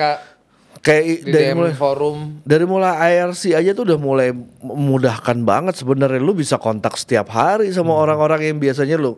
[0.77, 2.17] Kayak i- dari IDDM mulai forum.
[2.45, 4.29] dari mulai IRC aja tuh udah mulai
[4.61, 9.17] memudahkan banget sebenarnya lu bisa kontak setiap hari sama orang-orang yang biasanya lu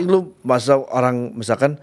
[0.00, 1.76] lu masa orang misalkan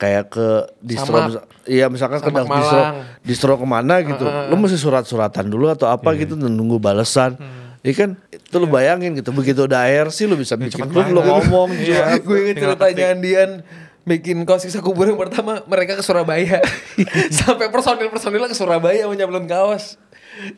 [0.00, 0.46] kayak ke
[0.80, 2.80] distro iya misalkan ke distro
[3.20, 4.24] distro ke mana gitu.
[4.24, 7.36] lu mesti surat-suratan dulu atau apa gitu dan nunggu balesan
[7.80, 8.10] Iya kan?
[8.28, 12.20] Itu lu bayangin gitu begitu udah air sih lu bisa bikin grup lu ngomong Iya,
[12.20, 12.28] juga.
[12.28, 13.50] gue inget ceritanya Andian
[14.04, 16.60] bikin kaos kisah kubur yang pertama mereka ke Surabaya.
[17.40, 19.96] Sampai personil personilnya ke Surabaya mau nyablon kaos.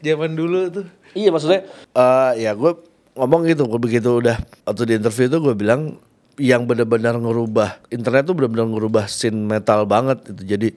[0.02, 0.86] Zaman dulu tuh.
[1.14, 1.62] Iya maksudnya
[1.94, 2.74] eh ya gue
[3.14, 6.02] ngomong gitu begitu udah waktu di interview itu gue bilang
[6.40, 10.68] yang benar-benar ngerubah internet tuh benar-benar ngerubah scene metal banget itu jadi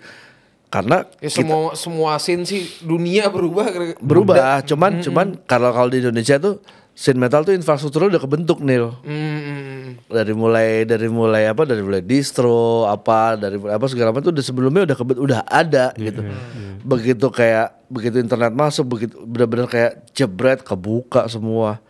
[0.68, 6.36] karena ya semua semua scene sih dunia berubah berubah cuman cuman kalau kalau di Indonesia
[6.36, 6.60] tuh
[6.96, 8.96] scene metal tuh infrastrukturnya udah kebentuk Nil.
[9.04, 14.32] Hmm, dari mulai dari mulai apa dari mulai distro apa dari mulai apa segala macam
[14.32, 16.24] tuh udah sebelumnya udah kebet udah ada gitu.
[16.88, 21.84] begitu kayak begitu internet masuk begitu benar-benar kayak jebret kebuka semua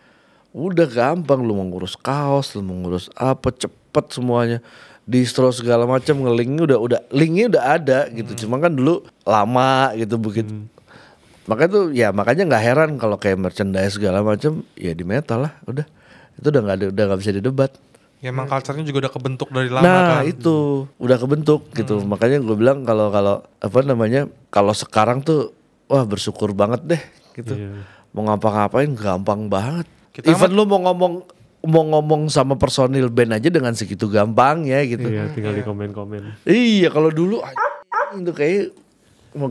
[0.55, 4.63] udah gampang lu mau ngurus kaos lu mau ngurus apa cepet semuanya.
[5.05, 8.47] Distro segala macam ngelink udah udah linknya udah ada gitu.
[8.47, 10.65] Cuma kan dulu lama gitu begitu.
[11.45, 15.53] Makanya tuh ya makanya nggak heran kalau kayak merchandise segala macam ya di metal lah
[15.67, 15.85] udah.
[16.39, 17.71] Itu udah nggak ada udah nggak bisa didebat.
[18.23, 20.23] Ya emang culture-nya juga udah kebentuk dari lama nah kan.
[20.25, 20.87] itu.
[20.97, 22.01] Udah kebentuk gitu.
[22.01, 25.53] Makanya gue bilang kalau kalau apa namanya kalau sekarang tuh
[25.91, 27.01] wah bersyukur banget deh
[27.37, 27.53] gitu.
[28.15, 29.85] Mau ngapa-ngapain gampang banget
[30.15, 31.13] Kita even lu mau ngomong
[31.65, 36.45] mau ngomong sama personil band aja dengan segitu gampang ya gitu Iya, tinggal di komen-komen.
[36.45, 37.41] iya kalau dulu
[38.15, 38.69] itu kayak
[39.33, 39.49] mau,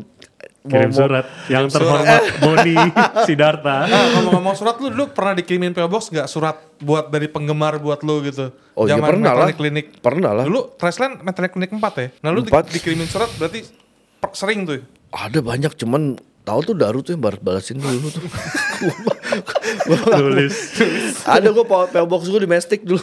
[0.64, 2.72] Kirim mau- surat yang terhormat Boni
[3.20, 3.84] Sidarta.
[3.84, 8.00] Ah, ngomong-ngomong surat lu dulu pernah dikirimin PO Box gak surat buat dari penggemar buat
[8.00, 8.48] lu gitu?
[8.72, 9.52] Oh iya pernah lah.
[9.52, 10.00] Clinic.
[10.00, 10.44] Pernah lah.
[10.46, 12.08] Dulu Trashland Metallic Clinic 4 ya?
[12.22, 12.70] Nah lu di- Empat.
[12.70, 13.60] dikirimin surat berarti
[14.16, 14.80] per- sering tuh.
[15.10, 18.22] Ada banyak cuman tahu tuh Daru tuh yang balas balasin dulu tuh.
[20.06, 20.54] Tulis.
[21.24, 23.00] Ada gue PO box gue di Mestik dulu.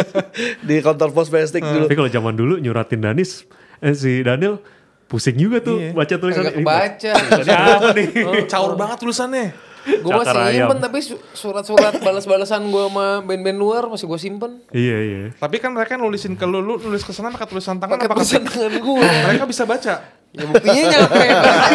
[0.68, 1.86] di kantor pos Mestik dulu.
[1.86, 3.46] Tapi kalau zaman dulu nyuratin Danis,
[3.78, 4.58] eh, si Daniel
[5.04, 5.90] pusing juga tuh Iya.
[5.92, 6.60] baca tulisan Kagak ini.
[6.60, 7.12] kebaca.
[7.30, 8.08] Tulisannya apa nih?
[8.44, 9.46] Caur banget tulisannya.
[9.84, 10.64] gue masih ayam.
[10.64, 15.22] simpen tapi su- surat-surat balas-balasan gue sama band-band luar masih gue simpen Iya iya.
[15.36, 18.16] Tapi kan mereka nulisin ke lu, lu nulis ke sana pakai tulisan tangan pakai apa
[18.16, 20.13] tulisan tangan gue Mereka bisa baca.
[20.34, 21.24] Ya buktinya nyampe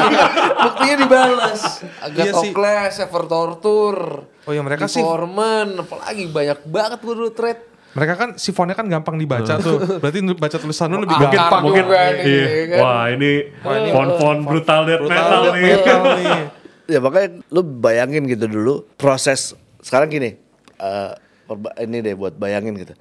[0.65, 1.61] buktinya dibalas
[1.97, 2.51] agak Iya sih.
[2.51, 4.03] tokles Ever Torture
[4.43, 8.85] Oh iya, mereka sih- Foreman apalagi banyak banget gue dulu thread Mereka kan sifonnya kan
[8.85, 9.81] gampang dibaca tuh.
[10.01, 11.49] Berarti baca tulisan lu lebih Ah, gampang.
[11.49, 12.45] Pak Mungkin juga nih, iya.
[12.67, 12.77] kan?
[12.79, 13.31] Wah ini
[13.89, 15.65] font-font brutal death Brutal metal death nih.
[15.65, 16.37] metal nih.
[16.85, 20.37] Ya makanya lu bayangin gitu dulu proses sekarang gini
[20.75, 21.11] eh,
[21.45, 22.93] perba- ini deh buat bayangin gitu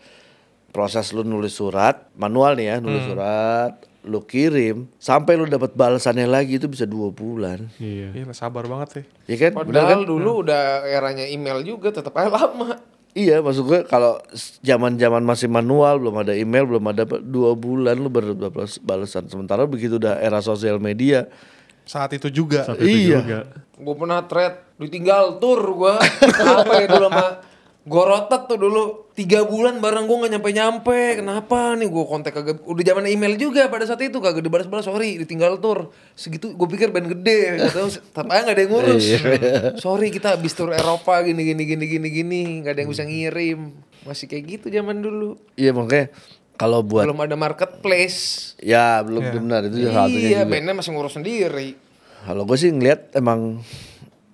[0.68, 6.24] proses lu nulis surat manual nih ya nulis surat lu kirim sampai lu dapat balasannya
[6.24, 8.14] lagi itu bisa dua bulan Iya.
[8.14, 9.04] Gila, sabar banget sih.
[9.26, 12.78] ya kan benar kan padahal dulu udah eranya email juga tetap aja lama
[13.10, 14.22] iya maksud gue kalau
[14.60, 18.78] zaman zaman masih manual belum ada email belum ada apa, dua bulan lu baru dapat
[18.78, 21.26] balasan sementara begitu udah era sosial media
[21.82, 22.62] Saat itu juga.
[22.62, 23.18] Saat itu Iya.
[23.18, 23.38] juga.
[23.74, 25.94] gue pernah thread ditinggal tur gue
[26.54, 27.26] apa ya dulu sama
[27.88, 31.88] Gorotet tuh dulu tiga bulan bareng gue nggak nyampe nyampe kenapa nih?
[31.88, 35.88] Gue kontak kagak udah zaman email juga pada saat itu kagak dibalas-balas sorry ditinggal tur.
[36.12, 39.04] Segitu gue pikir band gede tahu tapi nggak ada yang ngurus.
[39.80, 42.42] Sorry kita habis tur Eropa gini gini gini gini gini.
[42.60, 43.60] Nggak ada yang bisa ngirim.
[44.04, 45.40] Masih kayak gitu zaman dulu.
[45.56, 46.12] Iya makanya
[46.60, 48.52] kalau buat belum ada marketplace.
[48.60, 51.74] Ya belum benar itu salah satunya iya bandnya masih ngurus sendiri.
[52.28, 53.64] Kalau gue sih ngeliat emang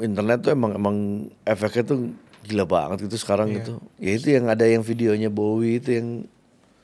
[0.03, 0.97] internet tuh emang emang
[1.47, 2.11] efeknya tuh
[2.45, 3.81] gila banget gitu sekarang gitu.
[3.97, 6.09] Ya itu yang ada yang videonya Bowie itu yang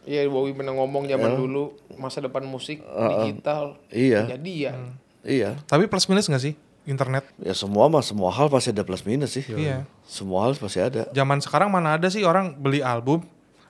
[0.02, 3.76] Iya, Bowie pernah ngomong zaman dulu masa depan musik digital.
[3.88, 4.72] iya Jadi ya.
[5.20, 7.28] iya Tapi plus minus gak sih internet?
[7.36, 9.44] ya semua mah semua hal pasti ada plus minus sih.
[9.46, 9.84] Iya.
[10.02, 11.04] Semua hal pasti ada.
[11.10, 13.20] Zaman sekarang mana ada sih orang beli album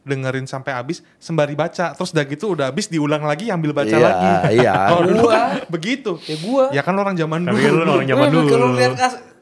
[0.00, 4.00] dengerin sampai habis sembari baca terus udah gitu udah habis diulang lagi ambil baca Iya,
[4.00, 4.32] lagi.
[4.56, 4.72] iya.
[4.88, 6.12] Kalau dulu kan begitu.
[6.24, 6.64] Ya gua.
[6.70, 7.74] Ya kan orang zaman Tapi dulu.
[7.76, 8.48] kan orang zaman Wih, dulu.
[8.48, 8.92] Kalau lihat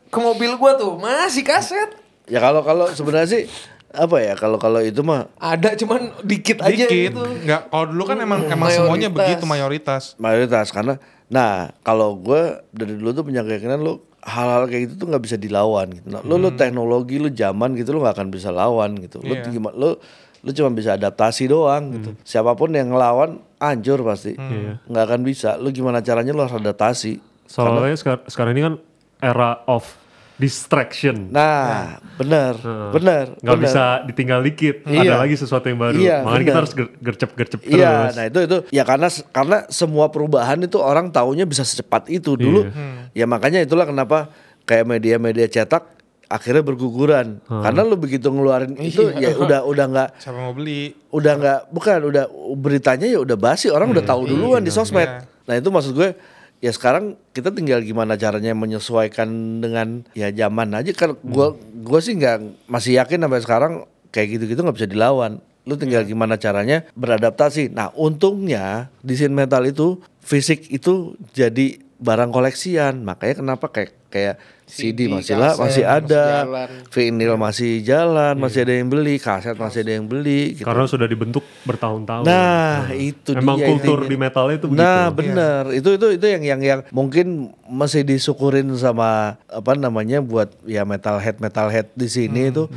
[0.08, 1.90] ke mobil gua tuh masih kaset.
[2.28, 3.42] Ya kalau kalau sebenarnya sih
[3.88, 7.10] apa ya kalau kalau itu mah Ada cuman dikit, aja Dikit.
[7.10, 7.22] gitu.
[7.42, 8.78] Nggak, kalau dulu kan emang emang Mayoritas.
[8.78, 10.02] semuanya begitu mayoritas.
[10.16, 10.94] mayoritas karena
[11.26, 15.36] nah kalau gue dari dulu tuh punya keyakinan lu hal-hal kayak gitu tuh nggak bisa
[15.36, 16.04] dilawan gitu.
[16.06, 19.20] Nah, lu lu teknologi lu zaman gitu lu nggak akan bisa lawan gitu.
[19.20, 19.44] Lu Iya.
[19.46, 19.90] gimana lu
[20.38, 22.10] lu cuma bisa adaptasi doang gitu.
[22.22, 24.32] Siapa pun yang ngelawan hancur pasti.
[24.32, 24.84] Iya.
[24.84, 25.56] nggak akan bisa.
[25.56, 27.18] Lu gimana caranya lu harus adaptasi.
[27.42, 28.74] Soalnya sekar- sekarang ini kan
[29.18, 29.97] era of
[30.38, 31.29] distraction.
[31.29, 32.55] Nah, bener,
[32.90, 33.64] bener, Nggak bener.
[33.66, 34.77] bisa ditinggal dikit.
[34.85, 35.03] Iya.
[35.05, 35.98] Ada lagi sesuatu yang baru.
[35.98, 36.61] Iya, Makanya kita benar.
[36.62, 37.74] harus ger- gercep-gercep terus.
[37.74, 42.35] Iya, nah itu itu ya karena karena semua perubahan itu orang taunya bisa secepat itu
[42.35, 42.64] dulu.
[42.64, 43.11] Iya.
[43.14, 44.31] Ya makanya itulah kenapa
[44.62, 50.37] kayak media-media cetak akhirnya berguguran karena lu begitu ngeluarin itu ya udah udah nggak Siapa
[50.37, 50.92] mau beli?
[51.09, 55.24] udah nggak bukan udah beritanya ya udah basi orang udah tahu duluan di sosmed Iya.
[55.24, 56.12] nah itu maksud gue
[56.58, 60.90] ya sekarang kita tinggal gimana caranya menyesuaikan dengan ya zaman aja.
[60.94, 61.48] Kan gue
[61.82, 63.72] gue sih nggak masih yakin sampai sekarang
[64.10, 65.38] kayak gitu-gitu nggak bisa dilawan.
[65.68, 67.70] Lu tinggal gimana caranya beradaptasi.
[67.70, 73.04] Nah untungnya di scene metal itu fisik itu jadi barang koleksian.
[73.04, 74.36] Makanya kenapa kayak kayak
[74.68, 76.68] CD, CD, masih lah masih masih ada jalan.
[76.92, 80.68] vinyl masih jalan masih ada yang beli kaset masih ada yang beli gitu.
[80.68, 82.24] Karena sudah dibentuk bertahun-tahun.
[82.28, 84.12] Nah, itu Emang dia kultur intinya.
[84.12, 84.85] di metalnya itu begitu.
[84.85, 85.62] Nah, benar.
[85.72, 91.40] Itu itu itu yang yang yang mungkin masih disyukurin sama apa namanya buat ya metalhead
[91.40, 92.68] metalhead di sini itu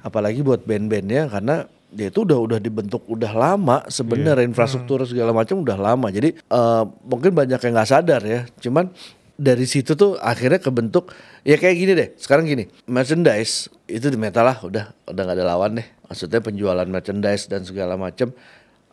[0.00, 5.62] apalagi buat band-bandnya karena dia itu udah udah dibentuk udah lama sebenarnya infrastruktur segala macam
[5.62, 6.10] udah lama.
[6.10, 8.40] Jadi eh, mungkin banyak yang nggak sadar ya.
[8.58, 8.90] Cuman
[9.34, 11.10] dari situ tuh akhirnya kebentuk
[11.42, 12.08] ya kayak gini deh.
[12.18, 15.86] Sekarang gini, merchandise itu di metal lah udah udah nggak ada lawan deh.
[16.06, 18.30] Maksudnya penjualan merchandise dan segala macam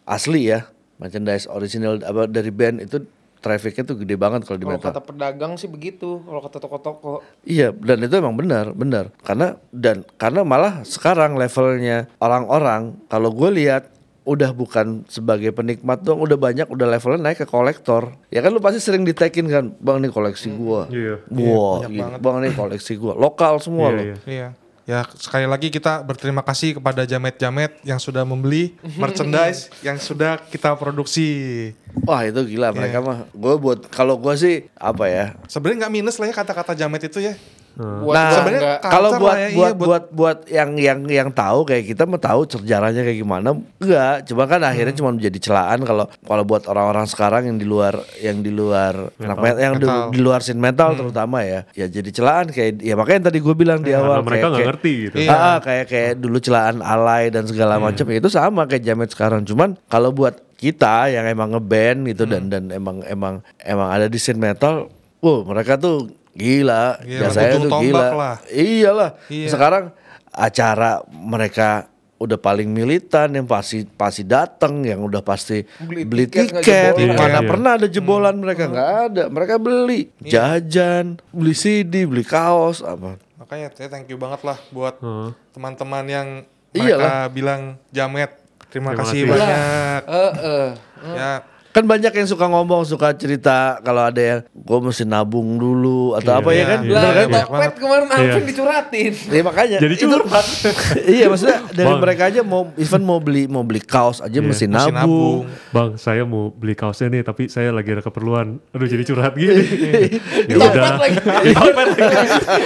[0.08, 0.66] asli ya
[0.98, 3.02] merchandise original apa dari band itu
[3.42, 4.90] trafficnya tuh gede banget kalau di Kalau metal.
[4.94, 7.26] kata pedagang sih begitu, kalau kata toko-toko.
[7.42, 13.50] Iya dan itu emang benar benar karena dan karena malah sekarang levelnya orang-orang kalau gue
[13.66, 13.90] lihat
[14.24, 18.60] udah bukan sebagai penikmat dong udah banyak udah levelnya naik ke kolektor ya kan lu
[18.60, 21.26] pasti sering ditekin kan bang nih koleksi gua Iya.
[21.28, 24.18] wah gini, bang nih koleksi gua lokal semua Iya, loh iya.
[24.28, 24.50] Iya.
[24.82, 30.74] Ya sekali lagi kita berterima kasih kepada jamet-jamet yang sudah membeli merchandise yang sudah kita
[30.74, 31.70] produksi.
[32.02, 36.18] wah itu gila mereka mah gue buat kalau gua sih apa ya Sebenarnya nggak minus
[36.18, 37.38] lah ya kata-kata jamet itu ya.
[37.72, 38.60] Buat nah, sebenarnya.
[38.78, 42.04] Culture kalau buat ya, iya, buat buat- buat buat yang yang yang tahu kayak kita
[42.04, 46.68] mau tahu sejarahnya kayak gimana enggak cuma kan akhirnya cuma menjadi celaan kalau kalau buat
[46.68, 50.04] orang-orang sekarang yang di luar yang di luar anak met- yang di, Metal.
[50.12, 53.56] di luar scene metal terutama ya ya jadi celaan kayak ya makanya yang tadi gue
[53.56, 55.16] bilang di awal Karena mereka kayak- nggak ngerti gitu.
[55.18, 55.30] Iya.
[55.32, 59.42] Ah, kayak kayak dulu celaan alay dan segala macam ya itu sama kayak jamet sekarang
[59.42, 64.20] cuman kalau buat kita yang emang ngeband gitu dan dan emang emang emang ada di
[64.20, 68.36] scene metal wow mereka tuh gila Gila, ujung tuh tombak gila lah.
[68.48, 69.48] iyalah Iya.
[69.48, 69.84] sekarang
[70.30, 76.62] acara mereka udah paling militan yang pasti pasti datang yang udah pasti beli, Beli tiket,
[76.62, 77.18] tiket, nggak jebolan.
[77.18, 77.50] mana Iya, iya.
[77.50, 83.74] pernah ada jebolan mereka nggak ada mereka beli jajan beli CD beli kaos apa Makanya
[83.74, 85.02] saya thank you banget lah buat
[85.50, 86.28] teman-teman yang
[86.72, 87.28] Iyalah.
[87.28, 88.32] mereka bilang jamet.
[88.70, 89.28] Terima, Terima kasih kasih.
[89.28, 90.02] banyak.
[90.08, 90.70] Eh, eh.
[91.12, 91.32] Ya,
[91.72, 96.28] Kan banyak yang suka ngomong, suka cerita kalau ada yang gue mesti nabung dulu atau
[96.30, 96.80] Iya, apa ya iya, kan?
[96.80, 96.86] iya.
[96.86, 97.28] Bener Lah, kan?
[97.28, 98.16] banyak Tokped kemarin Iya.
[98.18, 99.12] Alvin dicuratin.
[99.32, 99.78] Iya makanya.
[99.80, 100.46] Jadi itu- curhat.
[101.16, 102.00] iya maksudnya dari Bang.
[102.00, 104.94] mereka aja mau even mau beli mau beli kaos aja mesti mesti nabung.
[104.94, 105.40] nabung.
[105.72, 108.60] Bang, saya mau beli kaosnya nih, tapi saya lagi ada keperluan.
[108.72, 109.64] Aduh, jadi curhat gini.
[110.52, 111.00] ya udah.
[111.00, 111.18] lagi.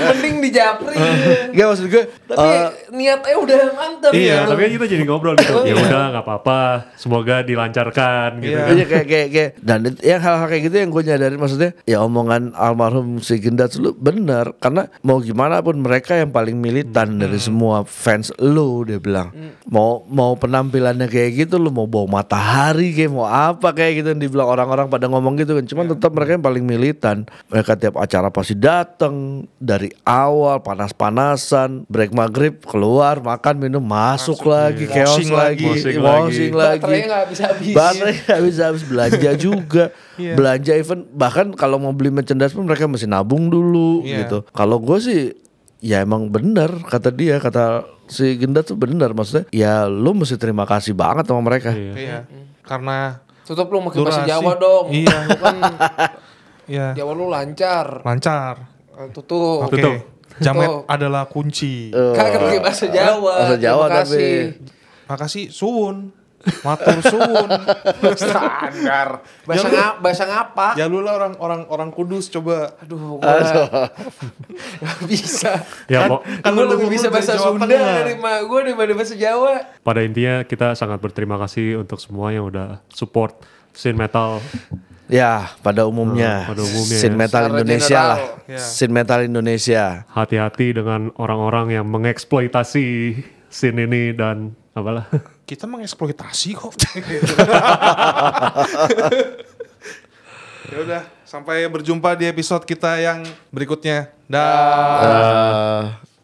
[0.09, 0.97] Mending di Japri.
[1.51, 2.03] Gak maksud gue.
[2.25, 4.11] Tapi eh, niatnya udah mantep.
[4.11, 4.49] Iya, ya.
[4.49, 5.61] tapi kan kita jadi ngobrol gitu.
[5.63, 6.59] Ya udah, nggak apa-apa.
[6.97, 8.57] Semoga dilancarkan gitu.
[8.57, 8.85] Iya.
[8.85, 8.94] kan.
[8.95, 9.51] Kayak kayak kayak.
[9.59, 13.75] Dan itu- yang hal-hal kayak gitu yang gue nyadarin maksudnya ya omongan almarhum si Gendat
[13.75, 19.01] lu bener karena mau gimana pun mereka yang paling militan dari semua fans lu dia
[19.01, 19.35] bilang.
[19.67, 24.21] Mau mau penampilannya kayak gitu lu mau bawa matahari kayak mau apa kayak gitu yang
[24.21, 25.65] dibilang orang-orang pada ngomong gitu kan.
[25.67, 27.27] Cuman tetap mereka yang paling militan.
[27.51, 34.85] Mereka tiap acara pasti datang dari awal panas-panasan break maghrib keluar makan minum masuk, lagi
[34.87, 34.93] iya.
[35.03, 36.45] chaos Washing lagi lagi.
[36.53, 36.79] lagi.
[36.79, 37.73] Baterainya nggak habis-habis.
[37.75, 39.83] Baterai nggak bisa habis belanja juga.
[40.15, 40.33] Iya.
[40.33, 44.25] Belanja even bahkan kalau mau beli merchandise pun mereka mesti nabung dulu Iya.
[44.25, 44.37] gitu.
[44.49, 45.21] Kalau gue sih
[45.79, 50.63] ya emang bener kata dia kata si Genda tuh bener maksudnya ya lu mesti terima
[50.63, 51.69] kasih banget sama mereka.
[51.69, 51.93] Iya.
[51.93, 52.19] Iya.
[52.61, 54.25] Karena Tutup lu makin bahasa.
[54.25, 54.89] Jawa dong.
[54.89, 55.17] Iya.
[55.29, 55.55] Lu kan
[56.65, 58.01] ya Jawa lu lancar.
[58.01, 58.55] lancar.
[58.89, 59.69] Eh, Tutup.
[59.69, 59.77] Oke.
[59.77, 59.95] Tutup.
[60.35, 60.89] Jamet Tutup.
[60.89, 61.93] adalah kunci.
[61.93, 63.33] Kagak pakai bahasa Jawa.
[63.37, 64.33] Bahasa Jawa Terima kasih.
[65.05, 66.09] Makasih suwun.
[66.61, 67.49] Matur suwun.
[68.15, 69.21] Standar.
[69.43, 70.67] Bahasa Ya ngap, bahasa ngapa?
[70.73, 72.77] ya lu lah orang orang orang kudus coba.
[72.79, 75.51] Aduh, gua nggak bisa.
[75.85, 79.53] Ya, Kan- kan lu lebih bisa bahasa Jawa Sunda dari mak gue daripada bahasa Jawa.
[79.79, 83.37] pada intinya kita sangat berterima kasih untuk semua yang udah support
[83.71, 84.41] scene metal.
[85.05, 87.19] Ya pada umumnya, Hmm, pada umumnya scene ya.
[87.19, 88.09] metal Secara Indonesia general.
[88.09, 88.57] lah, Ya.
[88.59, 89.83] scene metal Indonesia.
[90.09, 92.87] Hati-hati dengan orang-orang yang mengeksploitasi
[93.47, 95.05] scene ini dan apalah.
[95.45, 96.73] Kita mengeksploitasi kok.
[100.73, 103.21] ya udah, sampai berjumpa di episode kita yang
[103.53, 104.09] berikutnya.
[104.25, 105.05] Dah.
[105.05, 106.14] Eh,